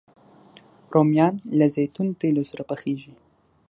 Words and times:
رومیان 0.93 1.33
له 1.57 1.65
زیتون 1.75 2.07
تېلو 2.19 2.43
سره 2.51 2.63
پخېږي 2.69 3.13